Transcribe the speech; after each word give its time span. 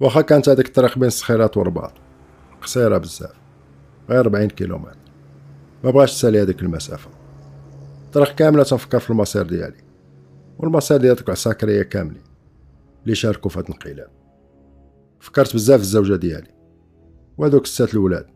واخا 0.00 0.20
كانت 0.20 0.48
هذيك 0.48 0.66
الطريق 0.66 0.98
بين 0.98 1.06
الصخيرات 1.06 1.56
والرباط. 1.56 1.92
قصيرة 2.62 2.98
بزاف 2.98 3.34
غير 4.10 4.20
40 4.20 4.48
كيلومتر. 4.48 4.96
ما 5.84 5.90
بغاش 5.90 6.12
تسالي 6.12 6.42
هذيك 6.42 6.62
المسافة. 6.62 7.10
الطريق 8.04 8.34
كامله 8.34 8.62
تنفكر 8.62 9.00
في 9.00 9.10
المصير 9.10 9.42
ديالي. 9.42 9.84
والمصير 10.58 10.96
ديال 10.96 11.14
دوك 11.14 11.28
العساكرية 11.28 11.82
كاملين 11.82 12.22
اللي 13.04 13.14
شاركوا 13.14 13.50
في 13.50 13.58
هاد 13.58 13.64
الانقلاب. 13.64 14.10
فكرت 15.20 15.54
بزاف 15.54 15.76
في 15.76 15.82
الزوجة 15.82 16.16
ديالي. 16.16 16.50
وهذوك 17.38 17.64
السات 17.64 17.94
الولاد. 17.94 18.26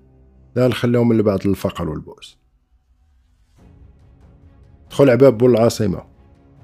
لا 0.57 0.69
نخليهم 0.69 1.09
من 1.09 1.23
بعد 1.23 1.47
الفقر 1.47 1.89
والبؤس. 1.89 2.39
دخل 4.91 5.11
عباب 5.11 5.39
بول 5.39 5.51
العاصمة. 5.51 6.05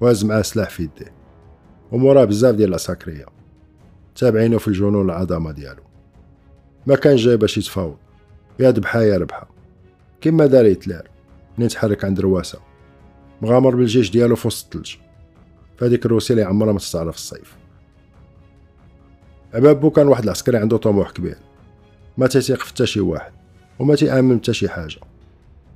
وهز 0.00 0.24
معاه 0.24 0.42
سلاح 0.42 0.70
في 0.70 0.82
يديه. 0.82 1.14
وموراه 1.92 2.24
بزاف 2.24 2.54
ديال 2.54 2.68
العساكرية. 2.68 3.39
تابعينو 4.20 4.58
في 4.58 4.68
الجنون 4.68 5.04
العظمة 5.04 5.52
ديالو. 5.52 5.82
ما 6.86 6.96
كان 6.96 7.16
جاي 7.16 7.36
باش 7.36 7.58
يتفاوض. 7.58 7.96
يا 8.58 8.70
ذبحها 8.70 9.02
يا 9.02 9.18
ربحها 9.18 9.48
كيما 10.20 10.46
دار 10.46 10.72
هتلر 10.72 11.08
منين 11.58 11.68
تحرك 11.68 12.04
عند 12.04 12.20
رواسه. 12.20 12.58
مغامر 13.42 13.76
بالجيش 13.76 14.10
ديالو 14.10 14.36
في 14.36 14.46
وسط 14.46 14.76
الثلج. 14.76 14.96
فهاديك 15.78 16.06
الروسيا 16.06 16.34
اللي 16.34 16.46
عمرها 16.46 16.72
ما 16.72 16.78
تستعرف 16.78 17.14
الصيف. 17.14 17.56
عبابو 19.54 19.90
كان 19.90 20.08
واحد 20.08 20.22
العسكري 20.22 20.58
عنده 20.58 20.76
طموح 20.76 21.10
كبير. 21.10 21.36
ما 22.18 22.26
تيثيق 22.26 22.62
في 22.62 22.86
شي 22.86 23.00
واحد. 23.00 23.32
وما 23.78 23.94
تيأمن 23.94 24.38
حتى 24.38 24.52
شي 24.52 24.68
حاجة. 24.68 25.00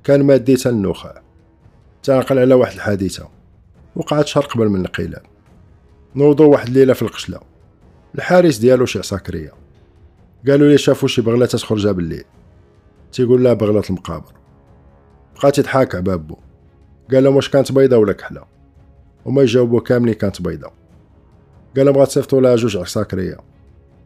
كان 0.03 0.23
مادية 0.23 0.57
النخاع 0.65 1.21
تعقل 2.03 2.39
على 2.39 2.53
واحد 2.53 2.73
الحادثة. 2.73 3.29
وقعت 3.95 4.27
شهر 4.27 4.43
قبل 4.43 4.69
من 4.69 4.75
الانقلاب 4.75 5.23
نوضو 6.15 6.49
واحد 6.49 6.67
الليلة 6.67 6.93
في 6.93 7.01
القشلة. 7.01 7.54
الحارس 8.15 8.57
ديالو 8.57 8.85
شي 8.85 8.99
عساكريه 8.99 9.51
قالوا 10.47 10.69
لي 10.69 10.77
شافوا 10.77 11.07
شي 11.07 11.21
بغلة 11.21 11.45
تخرجها 11.45 11.91
بالليل 11.91 12.23
تيقول 13.11 13.43
لها 13.43 13.53
بغلة 13.53 13.83
المقابر. 13.89 14.33
بقى 15.43 15.51
تضحك 15.51 15.95
عبابو 15.95 16.37
قال 17.11 17.23
لهم 17.23 17.35
واش 17.35 17.49
كانت 17.49 17.71
بيضة 17.71 17.97
ولا 17.97 18.13
كحلة؟ 18.13 18.43
وما 19.25 19.41
يجاوبوا 19.41 19.79
كاملين 19.79 20.13
كانت 20.13 20.41
بيضة. 20.41 20.71
قال 21.77 21.85
لهم 21.85 21.97
غتصيفطوا 21.97 22.41
لها 22.41 22.55
جوج 22.55 22.77
عساكريه 22.77 23.37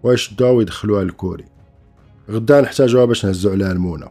ويشدوها 0.04 0.52
ويدخلوها 0.52 1.04
للكوري. 1.04 1.46
غدا 2.30 2.62
نحتاجوها 2.62 3.06
باش 3.06 3.26
نهزو 3.26 3.52
عليها 3.52 3.72
المونة. 3.72 4.08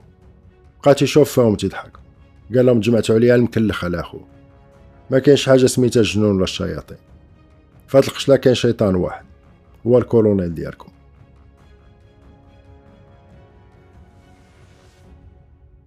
بقى 0.85 0.95
تيشوف 0.95 1.33
فيهم 1.33 1.55
تيضحك 1.55 1.93
قال 2.55 2.67
لهم 2.67 2.81
جمعتوا 2.81 3.15
عليها 3.15 3.35
المكلخ 3.35 3.85
على 3.85 4.01
أخوه. 4.01 4.25
ما 5.11 5.19
كاينش 5.19 5.47
حاجة 5.47 5.67
سميتها 5.67 6.01
الجنون 6.01 6.35
ولا 6.37 6.45
الشياطين. 6.45 6.99
فهاد 7.87 8.05
القشلة 8.05 8.37
كاين 8.37 8.55
شيطان 8.55 8.95
واحد. 8.95 9.28
هو 9.87 9.99
الكولونيل 9.99 10.55
ديالكم. 10.55 10.93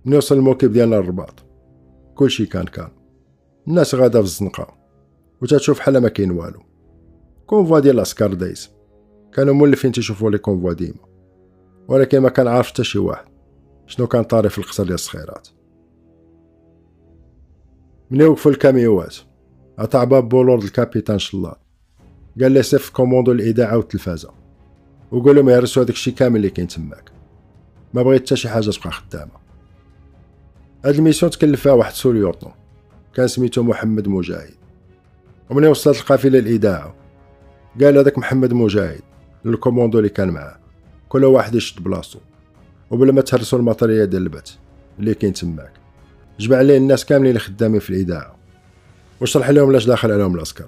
من 0.06 0.20
الموكب 0.32 0.72
ديالنا 0.72 0.96
للرباط. 0.96 1.34
كلشي 2.16 2.46
كان 2.46 2.66
كان. 2.66 2.90
الناس 3.68 3.96
غادا 3.96 4.20
في 4.20 4.26
الزنقة. 4.26 4.78
وتتشوف 5.42 5.80
حالا 5.80 6.00
ما 6.00 6.10
كاين 6.10 6.32
والو. 6.32 6.62
convoi 7.46 7.80
ديال 7.80 7.96
العسكر 7.96 8.34
دايز 8.34 8.72
كانوا 9.34 9.54
مولفين 9.54 9.92
تيشوفوا 9.92 10.32
les 10.32 10.38
convois 10.38 10.74
ديما. 10.74 11.06
ولكن 11.88 12.20
ما 12.20 12.30
كان 12.30 12.48
عارف 12.48 12.70
حتى 12.70 12.84
شي 12.84 13.00
واحد. 13.00 13.26
شنو 13.86 14.08
كان 14.08 14.24
طاري 14.24 14.50
في 14.50 14.58
القصر 14.58 14.84
ديال 14.84 14.94
الصخيرات. 14.94 15.48
من 18.12 18.22
وقفوا 18.22 18.52
ال 18.52 18.59
camionات. 18.59 19.16
عطا 19.80 20.04
باب 20.04 20.30
بولو 20.30 20.53
رد 20.53 20.64
الكابيتان 20.64 21.20
شلاط. 21.20 21.61
قال 22.42 22.52
لي 22.52 22.64
سير 22.64 22.83
ف 22.83 22.90
commando 22.90 23.32
الإذاعة 23.32 23.78
والتلفازة. 23.78 24.30
وقول 25.12 25.36
لهم 25.36 25.50
يهرسوا 25.50 25.84
هذاك 25.84 25.94
الشيء 25.94 26.14
كامل 26.14 26.36
اللي 26.36 26.50
كاين 26.50 26.68
تماك. 26.68 27.12
ما 27.94 28.04
بغيت 28.04 28.22
حتى 28.22 28.36
شي 28.36 28.50
حاجة 28.50 28.70
تبقى 28.70 28.92
خدامة. 28.92 29.32
هاد 30.86 30.96
ال 30.96 31.00
mission 31.00 31.32
تكلف 31.32 31.62
فيها 31.62 31.72
واحد 31.72 31.94
sous-lieutenant 31.94 32.52
كان 33.14 33.28
سميتو 33.28 33.64
محمد 33.64 34.08
مجاهد. 34.08 34.54
ومن 35.50 35.66
وصلت 35.66 36.00
القافلة 36.00 36.40
الإذاعة؟ 36.40 36.96
قال 37.82 37.98
هذاك 37.98 38.18
محمد 38.18 38.54
مجاهد 38.54 39.02
لل 39.46 39.56
commando 39.56 39.98
اللي 39.98 40.10
كان 40.10 40.30
معاه. 40.30 40.58
كل 41.10 41.26
واحد 41.26 41.56
يشد 41.56 41.84
بلاصتو 41.84 42.20
وبلا 42.92 43.12
ما 43.12 43.22
تهرسوا 43.22 43.60
ال 43.60 43.66
matériel 43.66 44.10
ديال 44.10 44.24
البث 44.24 44.56
اللي 45.00 45.14
كاين 45.14 45.34
تماك. 45.34 45.74
جمع 46.40 46.58
عليه 46.58 46.78
الناس 46.78 47.06
كاملين 47.06 47.30
اللي 47.30 47.40
خدامين 47.40 47.80
في 47.80 47.90
الإذاعة. 47.90 48.36
وشرح 49.22 49.50
لهم 49.50 49.72
لاش 49.72 49.86
داخل 49.86 50.12
عليهم 50.12 50.36
العسكر. 50.36 50.68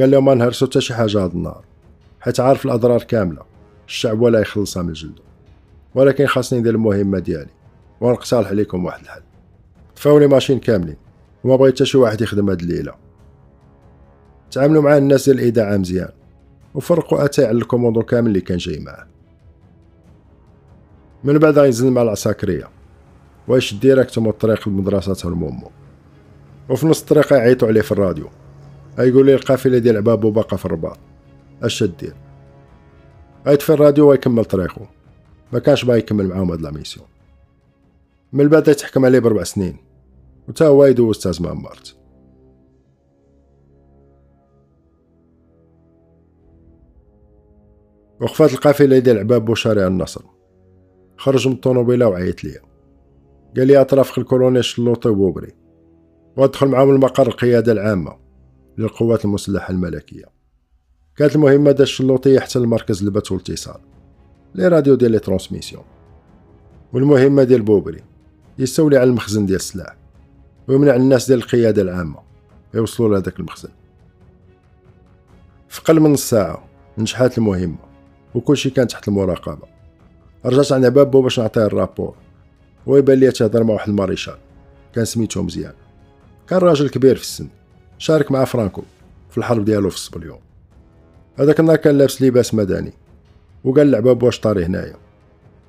قال 0.00 0.10
لهم 0.10 0.24
ما 0.24 0.34
نهرسوا 0.34 0.68
حتى 0.68 0.80
شي 0.80 0.94
حاجة 0.94 1.24
هاد 1.24 1.32
النهار. 1.32 1.64
حيت 2.20 2.40
عارف 2.40 2.66
الأضرار 2.66 3.02
كاملة. 3.02 3.42
الشعب 3.88 4.20
ولا 4.20 4.40
يخلصها 4.40 4.82
من 4.82 4.92
جلده. 4.92 5.22
ولكن 5.94 6.26
خاصني 6.26 6.58
ندير 6.58 6.74
المهمة 6.74 7.18
ديالي. 7.18 7.50
ونقترح 8.00 8.48
عليكم 8.48 8.84
واحد 8.84 9.00
الحل. 9.00 9.22
طفاو 9.96 10.18
les 10.18 10.26
machines 10.26 10.58
كاملين. 10.58 10.96
وما 11.44 11.56
بغيت 11.56 11.74
حتى 11.74 11.86
شي 11.86 11.98
واحد 11.98 12.20
يخدم 12.20 12.50
هاد 12.50 12.60
الليلة. 12.60 12.94
تعاملوا 14.50 14.82
مع 14.82 14.96
الناس 14.96 15.24
ديال 15.28 15.40
الاذاعه 15.40 15.76
مزيان. 15.76 16.12
وفرقوا 16.74 17.24
أتاي 17.24 17.46
على 17.46 17.58
ال 17.58 17.63
commando 17.63 18.02
كامل 18.02 18.28
اللي 18.28 18.40
كان 18.40 18.56
جاي 18.56 18.80
معاه. 18.80 19.06
من 21.24 21.38
بعد 21.38 21.58
غينزل 21.58 21.90
مع 21.90 22.02
العساكرية. 22.02 22.68
ويشد 23.48 23.80
directement 23.80 24.28
الطريق 24.28 24.68
لمدرسة 24.68 25.28
المومو. 25.28 25.70
وفي 26.68 26.86
نص 26.86 27.00
الطريق 27.00 27.32
يعيطوا 27.32 27.68
عليه 27.68 27.80
في 27.80 27.92
الراديو. 27.92 28.28
يقول 28.98 29.26
لي 29.26 29.34
القافله 29.34 29.78
ديال 29.78 29.96
عبابو 29.96 30.30
باقا 30.30 30.56
في 30.56 30.66
الرباط. 30.66 30.98
اش 31.62 31.82
دير 31.82 32.14
غيطفي 33.46 33.72
الراديو 33.72 34.10
ويكمل 34.10 34.44
طريقه. 34.44 34.88
ما 35.52 35.58
كانش 35.58 35.84
باغي 35.84 35.98
يكمل 35.98 36.28
معاهم 36.28 36.50
هاد 36.50 36.60
la 36.60 36.70
mission 36.70 37.06
من 38.32 38.48
بعد 38.48 38.68
يتحكم 38.68 39.04
عليه 39.04 39.18
بربع 39.18 39.42
سنين. 39.42 39.76
وتا 40.48 40.66
هو 40.66 40.84
يدوز 40.84 41.18
تازمامارت 41.18 41.96
وقفات 48.20 48.52
القافله 48.52 48.98
ديال 48.98 49.18
عبابو 49.18 49.54
شارع 49.54 49.86
النصر. 49.86 50.22
خرج 51.16 51.48
من 51.48 51.54
الطوموبيلة 51.54 52.08
وعيط 52.08 52.44
ليا 52.44 52.60
قال 53.56 53.66
لي 53.66 53.80
أطراف 53.80 54.18
الكولونيل 54.18 54.64
شلوطي 54.64 55.08
وبوبري. 55.08 55.52
وأدخل 56.36 56.68
معاهم 56.68 56.90
المقر 56.90 57.26
القيادة 57.26 57.72
العامة. 57.72 58.27
للقوات 58.78 59.24
المسلحة 59.24 59.70
الملكية. 59.70 60.24
كانت 61.16 61.36
المهمة 61.36 61.70
ديال 61.70 61.82
الشلوطية 61.82 62.40
حتى 62.40 62.58
المركز 62.58 63.02
البث 63.02 63.32
والاتصال 63.32 63.80
les 64.54 64.68
radios 64.68 64.94
ديال 64.94 65.10
les 65.10 65.18
transmissions. 65.18 65.84
والمهمة 66.92 67.42
ديال 67.42 67.62
عبابو 67.62 68.04
يستولي 68.58 68.96
على 68.96 69.10
المخزن 69.10 69.46
ديال 69.46 69.56
السلاح 69.56 69.96
ويمنع 70.68 70.96
الناس 70.96 71.26
ديال 71.26 71.38
القيادة 71.38 71.82
العامة 71.82 72.18
يوصلوا 72.74 73.08
لهذاك 73.08 73.40
المخزن. 73.40 73.68
في 75.68 75.80
قل 75.80 76.00
من 76.00 76.12
نص 76.12 76.30
ساعة 76.30 76.64
نجحات 76.98 77.38
المهمة 77.38 77.78
وكلشي 78.34 78.70
كان 78.70 78.88
تحت 78.88 79.08
المراقبة. 79.08 79.68
رجعت 80.44 80.72
عند 80.72 80.86
عبابو 80.86 81.22
باش 81.22 81.40
نعطيه 81.40 81.66
ال 81.66 81.72
rapport 81.72 82.14
ويبان 82.86 83.18
لي 83.18 83.30
تهضر 83.30 83.64
مع 83.64 83.74
واحد 83.74 83.88
الماريشال 83.88 84.36
كان 84.94 85.04
سميتو 85.04 85.42
مزيان. 85.42 85.74
كان 86.48 86.58
راجل 86.58 86.88
كبير 86.88 87.16
في 87.16 87.22
السن. 87.22 87.48
شارك 87.98 88.32
مع 88.32 88.44
فرانكو 88.44 88.82
في 89.30 89.38
الحرب 89.38 89.64
ديالو 89.64 89.90
في 89.90 89.96
الصبليون 89.96 90.38
هذاك 91.38 91.60
النهار 91.60 91.76
كان 91.76 91.98
لابس 91.98 92.22
لباس 92.22 92.54
مدني 92.54 92.92
وقال 93.64 93.90
لعبابو 93.90 94.22
واش 94.22 94.40
طاري 94.40 94.64
هنايا. 94.64 94.96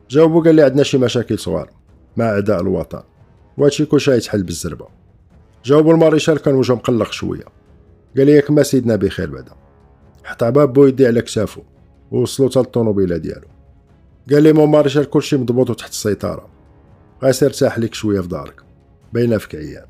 جاوبو 0.10 0.44
قال 0.44 0.56
لي 0.56 0.62
عندنا 0.62 0.84
شي 0.84 0.98
مشاكل 0.98 1.40
صغار 1.40 1.70
مع 2.18 2.26
أعداء 2.26 2.62
الوطن 2.62 3.02
وهادشي 3.58 3.86
كلشي 3.86 4.12
يتحل 4.12 4.44
بالزربة. 4.44 4.88
جاوبو 5.66 5.92
الماريشال 5.92 6.40
كان 6.40 6.56
وجهه 6.56 6.74
مقلق 6.74 7.12
شوية. 7.12 7.46
قال 8.18 8.26
لي 8.26 8.32
ياك 8.32 8.52
ما 8.52 8.64
سيدنا 8.64 8.96
بخير 8.96 9.30
بعدا. 9.30 9.52
حط 10.24 10.44
عبابو 10.44 10.86
يديه 10.86 11.08
على 11.08 11.22
كتافو 11.22 11.62
ووصلو 12.12 12.50
حتى 12.50 12.60
للطونوبيله 12.60 13.18
ديالو. 13.18 13.48
قال 14.32 14.44
لي 14.44 14.54
mon 14.54 14.66
maréchal 14.66 15.10
كلشي 15.10 15.38
مضبوط 15.38 15.70
وتحت 15.70 15.92
السيطرة. 15.92 16.50
غير 17.24 17.34
ارتاح 17.44 17.80
ليك 17.80 17.94
شوية 17.94 18.22
في 18.22 18.28
دارك 18.28 18.62
باينه 19.14 19.38
فيك 19.38 19.56
عيان 19.56 19.89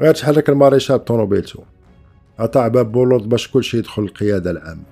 غير 0.00 0.14
تحرك 0.14 0.48
الماريشال 0.48 0.98
بطونوبيلتو 0.98 1.62
عطى 2.38 2.68
عبابو 2.68 2.92
l'ordre 2.92 3.28
باش 3.28 3.48
كلشي 3.48 3.78
يدخل 3.78 4.02
القيادة 4.02 4.50
العامة. 4.50 4.82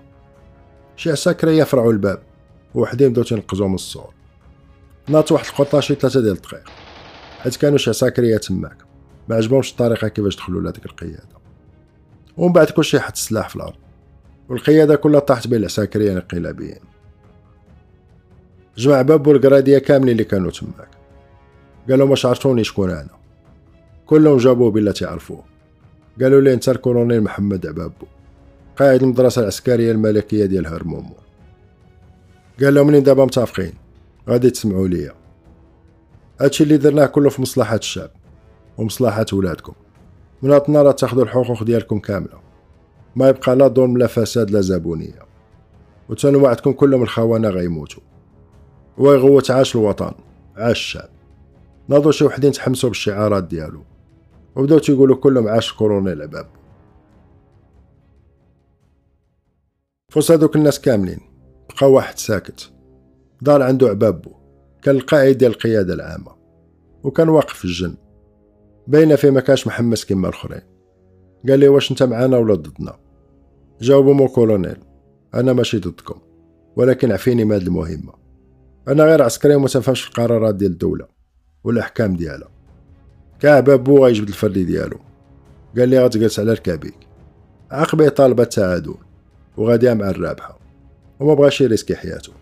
شي 0.97 1.11
عساكر 1.11 1.49
يفرعوا 1.49 1.93
الباب 1.93 2.23
وحدين 2.75 3.13
بداو 3.13 3.25
تنقزو 3.25 3.69
من 3.69 3.75
السور 3.75 4.15
ناط 5.09 5.33
واحد 5.33 5.47
القطة 5.47 5.81
شي 5.81 5.95
ثلاثة 5.95 6.21
ديال 6.21 6.33
الدقائق. 6.33 6.69
حيت 7.39 7.57
كانوا 7.57 7.79
شي 7.79 7.91
عساكرية 7.91 8.37
تماك 8.37 8.77
ما 9.29 9.37
عجبهمش 9.37 9.71
الطريقة 9.71 10.09
كيفاش 10.09 10.37
دخلوا 10.37 10.63
لهاديك 10.63 10.87
القيادة. 10.87 11.35
ومن 12.37 12.53
بعد 12.53 12.71
كلشي 12.71 13.01
حط 13.01 13.13
السلاح 13.13 13.49
في 13.49 13.57
الأرض. 13.57 13.77
والقيادة 14.49 14.97
كلها 14.97 15.21
طاحت 15.21 15.47
بين 15.47 15.59
العساكرية 15.59 16.13
الانقلابيين 16.13 16.81
جمع 18.77 19.03
عبابو 19.03 19.27
القرادية 19.27 19.79
كاملين 19.79 20.13
اللي 20.13 20.25
كانوا 20.25 20.51
تماك. 20.51 20.89
قالوا 21.91 22.09
ما 22.09 22.17
عرفتوني 22.25 22.65
شكون 22.65 22.91
أنا. 22.91 23.24
كلهم 24.07 24.37
جابوه 24.37 24.71
بلا 24.71 24.93
تعرفوه. 24.93 25.43
قالوا 26.23 26.41
لي 26.41 26.55
انت 26.55 26.69
الكولونيل 26.69 27.23
محمد 27.23 27.67
عبابو 27.67 28.07
قائد 28.77 29.03
المدرسة 29.03 29.43
العسكرية 29.43 29.93
الملكية 29.93 30.47
ديال 30.47 30.67
هرمومو. 30.67 31.15
قال 32.63 32.75
لهم 32.75 32.87
منين 32.87 33.03
دابا 33.03 33.25
متفقين 33.25 33.73
غادي 34.29 34.51
تسمعوا 34.51 34.89
ليا. 34.89 35.13
هادشي 36.41 36.65
اللي 36.65 36.77
درناه 36.77 37.07
كله 37.07 37.31
في 37.31 37.43
مصلحة 37.43 37.77
الشعب 37.77 38.11
ومصلحة 38.79 39.27
ولادكم. 39.33 39.73
من 40.43 40.51
هاد 40.51 40.63
النهار 40.69 40.91
تاخدوا 40.91 41.23
الحقوق 41.23 41.65
ديالكم 41.65 41.99
كاملة. 41.99 42.41
ما 43.17 43.29
يبقى 43.29 43.57
لا 43.57 43.69
ظلم 43.69 43.99
لا 43.99 44.07
فساد 44.07 44.51
لا 44.51 44.61
زبونية 44.61 45.19
وعدكم 46.25 46.73
كلهم 46.73 47.03
الخونة 47.03 47.49
غيموتوا. 47.49 48.03
ويغوت 48.99 49.51
عاش 49.51 49.77
الوطن 49.77 50.13
عاش 50.57 50.79
الشعب. 50.79 51.09
ناضوا 51.89 52.13
شي 52.13 52.25
وحدين 52.25 52.53
تحمسوا 52.53 52.89
بالشعارات 52.89 53.45
ديالو. 53.45 53.83
وبداو 54.57 54.79
تيقولوا 54.79 55.17
كلهم 55.17 55.49
عاش 55.49 55.73
الكورونيل 55.73 56.23
عباب 56.23 56.47
فوسط 60.13 60.31
هادوك 60.31 60.57
الناس 60.57 60.81
كاملين 60.81 61.21
بقى 61.81 61.93
واحد 61.93 62.19
ساكت 62.19 62.73
دار 63.43 63.63
عنده 63.63 63.89
عبابو 63.89 64.31
كان 64.83 64.97
القائد 64.97 65.39
ديال 65.39 65.51
القيادة 65.51 65.95
العامة 65.95 66.35
وكان 67.05 67.29
واقف 67.29 67.53
في 67.53 67.65
الجنب. 67.65 67.95
باينة 68.87 69.17
فيه 69.17 69.31
مكاش 69.31 69.67
محمس 69.67 70.05
كيما 70.05 70.29
الآخرين. 70.29 70.61
قال 71.49 71.59
لي 71.59 71.69
واش 71.69 71.91
أنت 71.91 72.03
معانا 72.03 72.39
ولا 72.39 72.55
ضدنا؟ 72.55 72.99
جاوبو 73.81 74.13
mon 74.13 74.29
colonel 74.29 74.77
أنا 75.35 75.53
ماشي 75.53 75.79
ضدكم 75.79 76.21
ولكن 76.77 77.13
عفيني 77.13 77.45
من 77.45 77.53
هاد 77.53 77.63
المهمة. 77.63 78.13
أنا 78.89 79.05
غير 79.05 79.23
عسكري 79.23 79.55
وما 79.55 79.69
تنفهمش 79.69 80.03
في 80.03 80.09
القرارات 80.09 80.55
ديال 80.55 80.71
الدولة 80.71 81.09
والأحكام 81.65 82.17
ديالها. 82.17 82.54
كاع 83.41 83.61
بابو 83.61 84.05
غيجبد 84.05 84.29
الفردي 84.29 84.65
ديالو. 84.65 84.99
قال 85.79 85.89
لي 85.89 86.05
غتجلس 86.05 86.41
على 86.41 86.53
ركابيك 86.53 86.95
عقبي 87.71 88.11
طالبة 88.11 88.43
التعادل. 88.43 88.95
وغادي 89.57 89.95
مع 89.95 90.11
الرابحة. 90.11 90.59
وما 91.21 91.35
بغاش 91.35 91.61
يريسكي 91.61 91.95
حياته. 91.97 92.33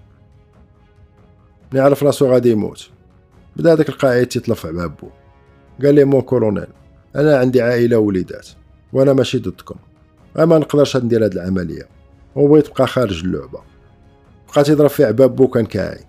نعرف 1.73 2.03
راسو 2.03 2.33
غادي 2.33 2.50
يموت. 2.50 2.91
بدا 3.56 3.75
داك 3.75 3.89
القائد 3.89 4.27
تيطلف 4.27 4.67
على 4.67 4.75
بابو 4.75 5.09
قال 5.83 5.94
لي 5.94 6.05
مون 6.05 6.21
كولونيل. 6.21 6.67
أنا 7.17 7.39
عندي 7.39 7.62
عائلة 7.62 7.99
ووليدات 7.99 8.49
وأنا 8.93 9.12
ماشي 9.12 9.39
ضدكم. 9.39 9.77
ما 10.37 10.59
نقدرش 10.59 10.97
ندير 10.97 11.25
هاد 11.25 11.33
العملية. 11.33 11.89
وبغيت 12.37 12.67
تبقى 12.67 12.87
خارج 12.87 13.25
اللعبة. 13.25 13.61
بقى 14.55 14.65
تيضرب 14.65 14.91
في 14.91 15.05
عبابو 15.05 15.49
كان 15.49 15.67
كاعي. 15.67 16.05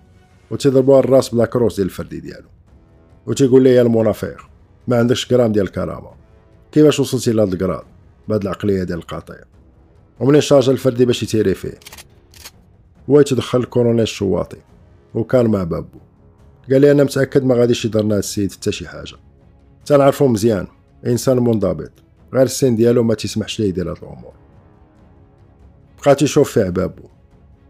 وتيضربو 0.50 1.00
للراس 1.00 1.34
ب 1.34 1.37
la 1.37 1.44
crosse 1.46 1.76
ديال 1.76 1.86
الفردي 1.86 2.20
ديالو. 2.20 2.48
وتيقول 3.26 3.62
لي 3.62 3.74
يا 3.74 3.82
المنافق. 3.82 4.53
ما 4.88 4.98
عندكش 4.98 5.32
غرام 5.32 5.52
ديال 5.52 5.64
الكرامه 5.64 6.10
كيفاش 6.72 7.00
وصلتي 7.00 7.32
لهاد 7.32 7.52
ال 7.52 7.57
grade 7.57 7.84
بهاد 8.28 8.42
العقلية 8.42 8.82
ديال 8.82 8.98
القاطع 8.98 9.34
ومنين 10.20 10.40
شارجا 10.40 10.72
الفردي 10.72 11.04
باش 11.04 11.22
يتيري 11.22 11.54
فيه؟ 11.54 11.78
هو 13.10 13.20
يتدخل 13.20 13.58
الكورونيل 13.58 14.02
الشواطي 14.02 14.56
وكان 15.14 15.46
مع 15.46 15.64
عبابو. 15.64 15.98
قال 16.70 16.80
لي 16.80 16.90
أنا 16.90 17.04
متأكد 17.04 17.44
ما 17.44 17.54
غاديش 17.54 17.84
يضرنا 17.84 18.14
هاد 18.14 18.18
السيد 18.18 18.52
حتى 18.52 18.72
شي 18.72 18.88
حاجة. 18.88 19.16
تنعرفو 19.86 20.26
مزيان. 20.26 20.66
إنسان 21.06 21.38
منضبط. 21.38 21.92
غير 22.32 22.42
السن 22.42 22.76
ديالو 22.76 23.02
ما 23.02 23.14
تسمحش 23.14 23.60
ليه 23.60 23.68
يدير 23.68 23.90
هاد 23.90 23.96
الأمور. 24.02 24.32
بقى 26.06 26.14
تيشوف 26.14 26.52
في 26.52 26.62
عبابو 26.62 27.02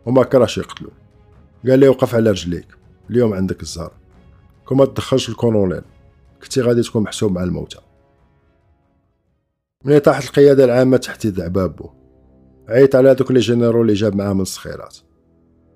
وما 0.06 0.24
كراش 0.24 0.58
يقتلو. 0.58 0.90
قال 1.68 1.78
لي 1.78 1.88
وقف 1.88 2.14
على 2.14 2.30
رجليك. 2.30 2.66
اليوم 3.10 3.34
عندك 3.34 3.62
الزهر. 3.62 3.92
كون 4.64 4.94
تدخلش 4.94 5.28
الكولونيل 5.28 5.82
كنتي 6.44 6.60
غادي 6.60 6.82
تكون 6.82 7.02
محسوب 7.02 7.32
مع 7.32 7.44
الموتى. 7.44 7.78
ملي 9.84 10.00
طاحت 10.00 10.24
القيادة 10.24 10.64
العامة 10.64 10.96
تحت 10.96 11.24
يد 11.24 11.40
عبابو 11.40 11.90
عيط 12.68 12.96
على 12.96 13.14
دوك 13.14 13.30
les 13.30 13.40
généraux 13.40 13.82
اللي 13.82 13.92
جاب 13.92 14.16
معاه 14.16 14.32
من 14.32 14.40
الصخيرات. 14.40 14.96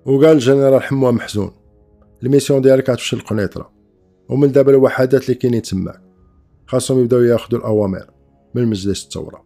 وقال 0.05 0.25
الجنرال 0.25 0.83
حموه 0.83 1.11
محزون. 1.11 1.51
ال 2.23 2.28
mission 2.28 2.61
ديالك 2.61 2.89
غتمشي 2.89 3.15
للقنيطرة. 3.15 3.71
ومن 4.29 4.51
دابا 4.51 4.71
الوحدات 4.71 5.23
اللي 5.23 5.35
كاينين 5.35 5.61
تماك. 5.61 6.01
خاصهم 6.67 6.99
يبداو 6.99 7.21
ياخدو 7.21 7.57
الأوامر 7.57 8.09
من 8.55 8.67
مجلس 8.67 9.03
الثورة. 9.03 9.45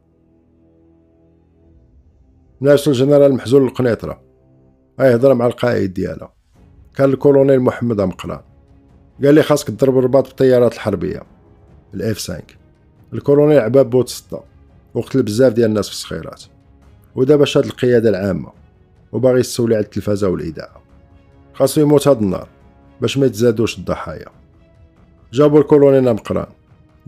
ناس 2.61 2.87
الجنرال 2.87 3.33
محزون 3.33 3.63
للقنيطرة. 3.63 4.23
غيهضر 4.99 5.33
مع 5.33 5.45
القائد 5.45 5.93
ديالها. 5.93 6.33
كان 6.95 7.09
الكولونيل 7.09 7.59
محمد 7.59 7.99
أمقران 7.99 8.52
قال 9.23 9.35
لي 9.35 9.43
خاصك 9.43 9.67
تضرب 9.67 9.97
الرباط 9.97 10.27
بالطيارات 10.27 10.73
الحربية 10.73 11.21
ال 11.93 12.17
F5 12.17 12.41
الكولونيل 13.13 13.59
عبابو 13.59 13.89
تسطا 13.89 14.43
وقتل 14.93 15.23
بزاف 15.23 15.53
ديال 15.53 15.69
الناس 15.69 15.87
في 15.87 15.93
الصخيرات 15.93 16.43
ودابا 17.15 17.45
شاد 17.45 17.65
القيادة 17.65 18.09
العامة. 18.09 18.51
وباغي 19.11 19.39
يستولي 19.39 19.75
على 19.75 19.83
التلفازة 19.83 20.29
والإذاعة 20.29 20.83
خاصو 21.53 21.81
يموت 21.81 22.07
هاد 22.07 22.21
النهار 22.21 22.47
باش 23.01 23.17
ما 23.17 23.25
يتزادوش 23.25 23.77
الضحايا. 23.77 24.25
جاوبو 25.33 25.57
الكولونيل 25.57 26.13
مقران. 26.13 26.47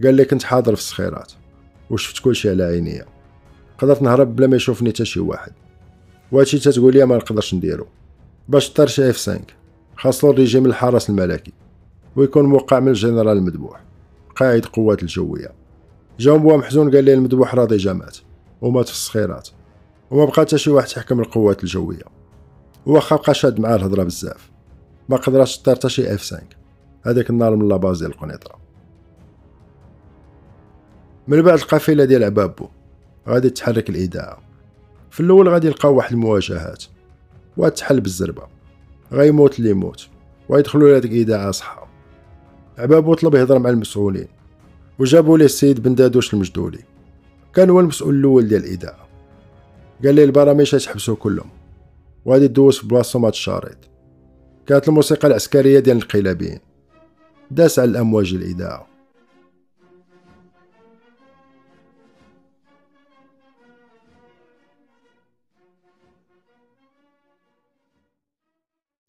قال 0.03 0.15
لي 0.15 0.25
كنت 0.25 0.43
حاضر 0.43 0.75
في 0.75 0.81
الصخيرات 0.81 1.31
وشفت 1.89 2.23
كلشي 2.23 2.49
على 2.49 2.63
عينيا. 2.63 3.05
قدرت 3.77 4.01
نهرب 4.01 4.35
بلا 4.35 4.47
ما 4.47 4.55
يشوفني 4.55 4.89
حتى 4.89 5.05
شي 5.05 5.19
واحد. 5.19 5.51
وهادشي 6.31 6.59
تتقول 6.59 6.93
لي 6.93 7.05
ما 7.05 7.15
نقدرش 7.15 7.53
نديرو. 7.53 7.87
باش 8.49 8.69
طير 8.69 8.87
شي 8.87 9.09
F5 9.09 9.41
خاصو 9.95 10.31
الريجيم 10.31 10.65
الحرس 10.65 11.09
الملكي. 11.09 11.53
ويكون 12.15 12.45
موقع 12.45 12.79
من 12.79 12.87
الجنرال 12.87 13.37
المذبوح. 13.37 13.81
قائد 14.35 14.65
قوات 14.65 15.03
الجوية. 15.03 15.51
جاوب 16.19 16.45
محزون 16.45 16.95
قال 16.95 17.03
لي 17.03 17.13
المذبوح 17.13 17.55
راضي 17.55 17.77
جا 17.77 17.93
مات 17.93 18.17
ومات 18.61 18.85
في 18.85 18.91
الصخيرات 18.91 19.49
وما 20.11 20.25
بقى 20.25 20.33
حتى 20.41 20.57
شي 20.57 20.69
واحد 20.69 20.87
يحكم 20.91 21.19
القوات 21.19 21.63
الجوية. 21.63 22.03
واخا 22.85 23.15
بقى 23.15 23.33
شاد 23.33 23.59
معاه 23.59 23.75
الهضرة 23.75 24.03
بزاف. 24.03 24.51
ما 25.09 25.17
قدرش 25.17 25.57
طير 25.57 25.75
حتى 25.75 25.89
شي 25.89 26.13
اف 26.13 26.21
5 26.21 26.43
هذاك 27.03 27.29
النهار 27.29 27.55
من 27.55 27.67
لاباز 27.67 27.99
ديال 27.99 28.11
القنيطرة. 28.11 28.55
من 31.27 31.41
بعد 31.41 31.57
القافلة 31.59 32.05
ديال 32.05 32.23
عبابو 32.23 32.67
غادي 33.27 33.49
تحرك 33.49 33.89
الاذاعه 33.89 34.37
في 35.11 35.19
الأول 35.19 35.49
غادي 35.49 35.67
يلقاو 35.67 35.95
واحد 35.95 36.11
المواجهات. 36.11 36.83
وتحل 37.57 38.01
بالزربة. 38.01 38.43
غيموت 39.11 39.59
اللي 39.59 39.69
يموت. 39.69 40.07
ويدخلوا 40.49 40.89
لهاديك 40.89 41.11
الاذاعه 41.11 41.51
صحه 41.51 41.87
عبابو 42.77 43.13
طلب 43.13 43.35
يهضر 43.35 43.59
مع 43.59 43.69
المسؤولين. 43.69 44.27
وجابوا 44.99 45.37
ليه 45.37 45.45
السيد 45.45 45.83
بن 45.83 45.95
دادوش 45.95 46.33
المجدولي. 46.33 46.83
كان 47.53 47.69
هو 47.69 47.79
المسؤول 47.79 48.15
الأول 48.15 48.47
ديال 48.47 48.65
الاذاعه 48.65 49.07
قال 50.03 50.15
لي 50.15 50.23
البرامج 50.23 50.71
تحبسوا 50.71 51.15
كلهم. 51.15 51.49
وغادي 52.25 52.47
تدوز 52.47 52.79
في 52.79 52.87
بلاصتهم 52.87 53.25
هاد 53.25 53.33
الشريط. 53.33 53.77
كانت 54.67 54.87
الموسيقى 54.87 55.27
العسكرية 55.27 55.79
ديال 55.79 55.97
الانقلابيين. 55.97 56.59
داس 57.51 57.79
على 57.79 57.91
الأمواج 57.91 58.33
الاذاعه 58.33 58.87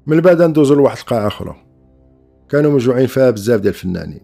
من 0.06 0.20
بعد 0.20 0.42
ندوزو 0.42 0.75
لواحد 0.75 0.99
القاعة 0.99 1.26
أخرى 1.26 1.65
كانوا 2.48 2.70
مجموعين 2.70 3.06
فيها 3.06 3.30
بزاف 3.30 3.60
ديال 3.60 3.74
الفنانين 3.74 4.20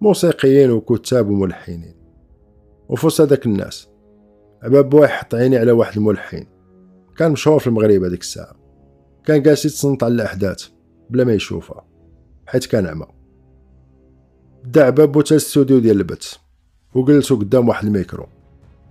موسيقيين 0.00 0.70
وكتاب 0.70 1.28
وملحنين. 1.28 1.94
وفي 2.88 3.06
وسط 3.06 3.20
هذاك 3.20 3.46
الناس 3.46 3.88
عبابو 4.62 5.08
حط 5.08 5.34
عينيه 5.34 5.56
على 5.56 5.72
واحد 5.72 5.96
الملحن. 5.96 6.46
كان 7.16 7.32
مشهور 7.32 7.58
في 7.58 7.66
المغرب 7.66 8.02
هذيك 8.02 8.20
الساعة. 8.20 8.56
كان 9.24 9.42
جالس 9.42 9.66
يتصنت 9.66 10.02
على 10.02 10.14
الأحداث 10.14 10.68
بلا 11.10 11.24
ما 11.24 11.32
يشوفها 11.32 11.86
حيت 12.46 12.66
كان 12.66 12.86
أعمى 12.86 13.06
دا 14.64 14.84
عبابو 14.84 15.20
الاستوديو 15.20 15.78
ديال 15.78 15.96
البث 15.96 16.34
وجلسو 16.94 17.36
قدام 17.36 17.68
واحد 17.68 17.86
الميكرو. 17.86 18.26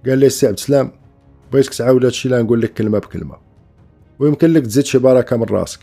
قال 0.05 0.17
لي 0.17 0.25
السي 0.25 0.47
عبد 0.47 0.57
السلام 0.57 0.91
بغيتك 1.53 1.73
تعاود 1.73 2.05
هادشي 2.05 2.29
لا 2.29 2.41
نقول 2.41 2.61
لك 2.61 2.73
كلمة 2.73 2.99
بكلمة. 2.99 3.37
ويمكن 4.19 4.53
لك 4.53 4.65
تزيد 4.65 4.85
شي 4.85 4.97
بركة 4.97 5.37
من 5.37 5.43
راسك 5.43 5.79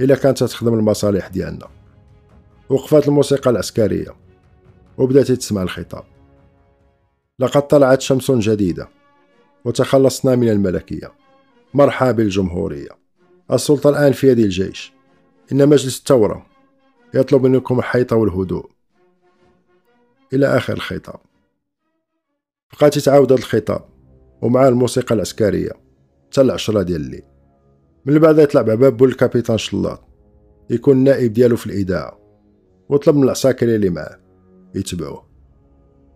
إلا 0.00 0.14
كانت 0.14 0.44
تخدم 0.44 0.74
المصالح 0.74 1.28
ديالنا. 1.28 1.79
وقفات 2.70 3.08
الموسيقى 3.08 3.50
العسكرية 3.50 4.16
وبدأت 4.98 5.32
تسمع 5.32 5.62
الخطاب. 5.62 6.04
لقد 7.38 7.66
طلعت 7.66 8.00
شمس 8.00 8.30
جديدة 8.30 8.88
وتخلصنا 9.64 10.36
من 10.36 10.48
الملكية. 10.48 11.12
مرحبا 11.74 12.12
بالجمهورية. 12.12 12.88
السلطة 13.52 13.90
الآن 13.90 14.12
في 14.12 14.28
يد 14.28 14.38
الجيش. 14.38 14.92
إن 15.52 15.68
مجلس 15.68 15.98
الثورة 15.98 16.46
يطلب 17.14 17.46
منكم 17.46 17.78
الحيطة 17.78 18.16
والهدوء. 18.16 18.70
إلى 20.32 20.46
آخر 20.46 20.72
الخطاب. 20.72 21.20
بقات 22.72 22.98
تعاود 22.98 23.32
هذا 23.32 23.40
الخطاب 23.40 23.84
ومع 24.42 24.68
الموسيقى 24.68 25.14
العسكرية 25.14 25.70
حتى 26.30 26.40
العشرة 26.40 26.82
ديال 26.82 27.00
الليل. 27.00 27.22
من 28.06 28.18
بعد 28.18 28.38
يطلع 28.38 28.62
بعباب 28.62 28.96
بول 28.96 29.08
الكابيتان 29.08 29.58
شلاط 29.58 30.00
يكون 30.70 30.96
النائب 30.96 31.32
ديالو 31.32 31.56
في 31.56 31.66
الإذاعة 31.66 32.19
وطلب 32.90 33.16
من 33.16 33.24
العساكر 33.24 33.74
اللي 33.74 33.90
معاه 33.90 34.18
يتبعوه. 34.74 35.24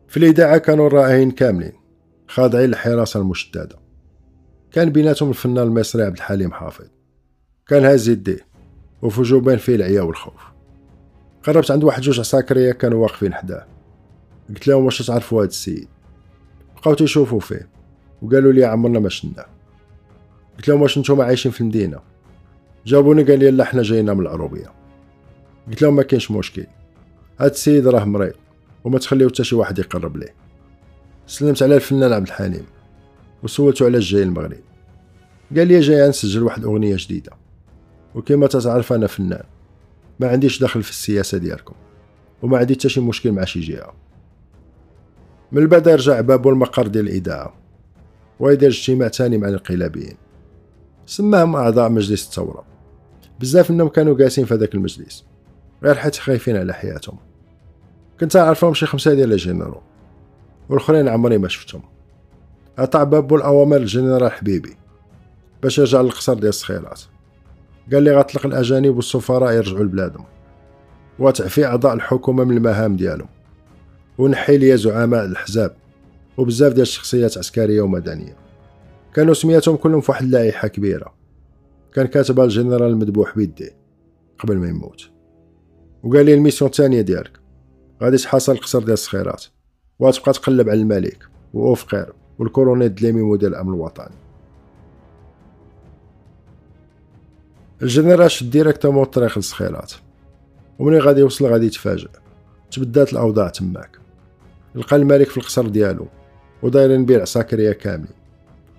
في 0.08 0.16
الإذاعة 0.16 0.58
كانوا 0.58 0.86
الرائعين 0.86 1.30
كاملين 1.30 1.72
خاضعين 2.28 2.68
للحراسة 2.68 3.20
المشددة. 3.20 3.78
كان 4.72 4.90
بيناتهم 4.90 5.28
الفنان 5.28 5.66
المصري 5.66 6.02
عبد 6.02 6.16
الحليم 6.16 6.52
حافظ. 6.52 6.86
كان 7.66 7.84
هاز 7.84 8.08
يديه 8.08 8.46
وفي 9.02 9.22
جوبان 9.22 9.56
فيه 9.56 9.74
العيا 9.74 10.02
والخوف. 10.02 10.42
قربت 11.42 11.70
عند 11.70 11.84
واحد 11.84 12.02
جوج 12.02 12.20
عساكرية 12.20 12.72
كانوا 12.72 13.02
واقفين 13.02 13.34
حداه. 13.34 13.66
قلت 14.48 14.68
لهم 14.68 14.84
واش 14.84 15.06
تعرفوا 15.06 15.42
هاد 15.42 15.48
السيد؟ 15.48 15.88
بقاو 16.76 16.94
تيشوفوا 16.94 17.40
فيه 17.40 17.68
وقالوا 18.22 18.52
لي 18.52 18.64
عمرنا 18.64 18.98
ما 18.98 19.08
شناه 19.08 19.46
قلت 20.56 20.68
لهم 20.68 20.82
واش 20.82 20.98
نتوما 20.98 21.24
عايشين 21.24 21.52
في 21.52 21.60
المدينة؟ 21.60 22.00
جاوبوني 22.86 23.22
قال 23.22 23.38
لي 23.38 23.50
لا 23.50 23.64
حنا 23.64 23.82
جايين 23.82 24.10
من 24.10 24.20
العروبية. 24.20 24.83
قلت 25.68 25.83
لهم 25.83 25.97
ما 25.97 26.02
كاينش 26.02 26.30
مشكل. 26.30 26.66
هاد 27.40 27.50
السيد 27.50 27.87
راه 27.87 28.04
مريض 28.04 28.35
وما 28.85 28.99
تخليو 28.99 29.28
حتى 29.28 29.44
شي 29.44 29.54
واحد 29.54 29.78
يقرب 29.78 30.16
ليه. 30.16 30.35
سلمت 31.26 31.62
على 31.62 31.75
الفنان 31.75 32.12
عبد 32.12 32.26
الحليم 32.26 32.66
وسولته 33.42 33.85
علاش 33.85 34.12
جاي 34.12 34.23
المغرب 34.23 34.59
قال 35.56 35.68
لي 35.68 35.80
جاي 35.80 36.09
نسجل 36.09 36.42
واحد 36.42 36.64
أغنية 36.64 36.97
جديدة. 36.99 37.33
وكما 38.14 38.47
تتعرف 38.47 38.92
أنا 38.92 39.06
فنان. 39.06 39.42
ما 40.21 40.28
عنديش 40.28 40.62
دخل 40.62 40.83
في 40.83 40.90
السياسة 40.90 41.38
ديالكم. 41.38 41.75
وما 42.42 42.59
عندي 42.59 42.75
حتى 42.75 42.88
شي 42.88 43.00
مشكل 43.00 43.33
مع 43.33 43.44
شي 43.44 43.61
جهة. 43.61 43.94
من 45.52 45.66
بعد 45.66 45.88
رجع 45.88 46.21
بابو 46.21 46.50
المقر 46.50 46.87
ديال 46.87 47.09
الاذاعه 47.09 47.54
ويدير 48.40 48.68
اجتماع 48.68 49.09
تاني 49.09 49.38
مع 49.38 49.49
الانقلابيين. 49.49 50.16
سماهم 51.06 51.56
أعضاء 51.56 51.90
مجلس 51.90 52.26
الثورة. 52.26 52.64
بزاف 53.40 53.71
منهم 53.71 53.88
كانوا 53.88 54.16
جالسين 54.16 54.44
في 54.44 54.54
هذاك 54.54 54.75
المجلس. 54.75 55.25
غير 55.82 55.94
حيت 55.94 56.16
خايفين 56.16 56.56
على 56.56 56.72
حياتهم. 56.74 57.18
كنت 58.20 58.36
عارفهم 58.36 58.74
شي 58.74 58.86
خمسة 58.86 59.14
ديال 59.14 59.32
الجنرال 59.32 59.80
والآخرين 60.68 61.08
عمري 61.08 61.38
ما 61.38 61.48
شفتهم. 61.48 61.82
عطا 62.78 63.04
بابو 63.04 63.36
الأوامر 63.36 63.76
الجنرال 63.76 64.32
حبيبي 64.32 64.76
باش 65.62 65.78
يرجع 65.78 66.00
للقصر 66.00 66.34
ديال 66.34 66.48
السخيرات 66.48 67.00
قال 67.92 68.02
لي 68.02 68.16
غطلق 68.16 68.46
الأجانب 68.46 68.96
والسفراء 68.96 69.52
يرجعوا 69.52 69.84
لبلادهم 69.84 70.24
وتعفي 71.18 71.66
أعضاء 71.66 71.94
الحكومة 71.94 72.44
من 72.44 72.56
المهام 72.56 72.96
ديالهم. 72.96 73.28
ونحي 74.18 74.56
لي 74.56 74.76
زعماء 74.76 75.24
الأحزاب 75.24 75.76
وبزاف 76.36 76.72
ديال 76.72 76.82
الشخصيات 76.82 77.38
عسكرية 77.38 77.82
ومدنية. 77.82 78.36
كانوا 79.14 79.34
سمياتهم 79.34 79.76
كلهم 79.76 80.00
في 80.00 80.10
واحد 80.10 80.24
اللائحة 80.24 80.68
كبيرة. 80.68 81.14
كان 81.92 82.06
كاتبها 82.06 82.44
الجنرال 82.44 82.90
المذبوح 82.90 83.36
بيديه 83.36 83.76
قبل 84.38 84.56
ما 84.56 84.68
يموت. 84.68 85.10
وقال 86.04 86.26
لي 86.26 86.34
ال 86.34 86.39
mission 86.39 86.70
الثانية 86.70 87.00
ديالك. 87.00 87.40
غادي 88.02 88.16
تحاصر 88.16 88.52
القصر 88.52 88.78
ديال 88.78 88.92
الصخيرات. 88.92 89.44
وغتبقى 89.99 90.32
تقلب 90.32 90.68
على 90.68 90.80
الملك 90.80 91.18
واوفقير 91.54 92.12
والكورونيل 92.38 92.94
دليمي 92.94 93.36
ديال 93.37 93.54
الأمن 93.54 93.75
الوطني. 93.75 94.14
الجنرال 97.82 98.30
شد 98.30 98.50
directement 98.50 99.02
الطريق 99.02 99.38
للصخيرات 99.38 99.92
ومني 100.78 100.99
غادي 100.99 101.20
يوصل 101.20 101.46
غادي 101.46 101.66
يتفاجئ. 101.66 102.08
تبدات 102.70 103.12
الأوضاع 103.12 103.49
تماك. 103.49 103.99
لقى 104.75 104.96
الملك 104.96 105.28
في 105.28 105.37
القصر 105.37 105.66
ديالو 105.66 106.06
ودايرين 106.62 107.04
بيه 107.04 107.16
العساكريه 107.16 107.73
كاملين. 107.73 108.14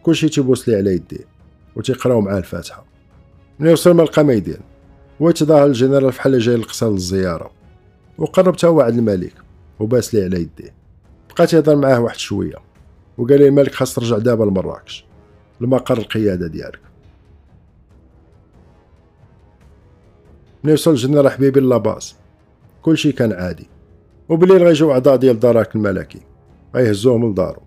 كلشي 0.03 0.29
تيبوس 0.29 0.69
لي 0.69 0.75
على 0.75 0.91
يديه 0.93 1.25
وتيقراو 1.75 2.21
معاه 2.21 2.37
الفاتحة. 2.37 2.85
ملي 3.59 3.73
وصل 3.73 3.91
ما 3.91 4.03
لقى 4.03 4.23
ما 4.23 4.33
يدير 4.33 4.59
هو 5.21 5.31
تظاهر 5.31 5.65
الجنرال 5.65 6.11
فحال 6.11 6.39
جاي 6.39 6.55
للقصر 6.55 6.91
للزياره 6.91 7.51
وقرب 8.17 8.55
تا 8.55 8.67
وعد 8.67 8.97
الملك 8.97 9.33
وباس 9.79 10.15
لي 10.15 10.23
على 10.23 10.41
يديه. 10.41 10.73
بقى 11.37 11.47
تيهضر 11.47 11.75
معاه 11.75 11.99
واحد 11.99 12.17
شوية. 12.17 12.55
وقال 13.17 13.39
لي 13.39 13.47
الملك 13.47 13.73
خاص 13.73 13.95
ترجع 13.95 14.17
دابا 14.17 14.43
لمراكش. 14.43 15.05
لمقر 15.61 15.97
القيادة 15.97 16.47
ديالك. 16.47 16.79
ملي 20.63 20.73
وصل 20.73 20.91
الجنرال 20.91 21.29
حبيبي 21.29 21.59
لاباس 21.59 22.15
كلشي 22.81 23.11
كان 23.11 23.33
عادي. 23.33 23.67
وبالليل 24.29 24.63
غيجيو 24.63 24.91
أعضاء 24.91 25.15
ديال 25.15 25.39
دراك 25.39 25.75
الملكي. 25.75 26.21
غيهزوهم 26.75 27.31
لدارو. 27.31 27.61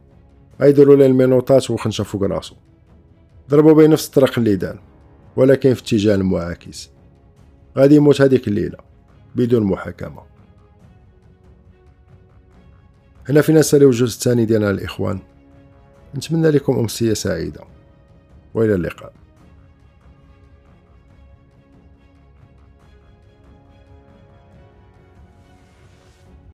غيديروا 0.60 0.96
ليه 0.96 1.06
المينوطات 1.06 1.70
وخنشه 1.70 2.04
فوق 2.04 2.22
راسو 2.22 2.54
ضربوا 3.50 3.72
بيه 3.72 3.86
نفس 3.86 4.06
الطريق 4.06 4.38
اللي 4.38 4.56
دار. 4.56 4.80
ولكن 5.36 5.74
في 5.74 5.82
اتجاه 5.82 6.14
المعاكس. 6.14 6.90
غادي 7.78 7.94
يموت 7.94 8.20
هذيك 8.20 8.48
الليلة 8.48 8.78
بدون 9.36 9.62
محاكمة. 9.62 10.22
هنا 13.28 13.40
فينا 13.40 13.58
نساليو 13.58 13.88
الجزء 13.88 14.16
الثاني 14.16 14.44
ديالنا 14.44 14.70
الإخوان. 14.70 15.18
نتمنى 16.16 16.50
لكم 16.50 16.78
أمسية 16.78 17.14
سعيدة. 17.14 17.60
وإلى 18.54 18.74
اللقاء. 18.74 19.12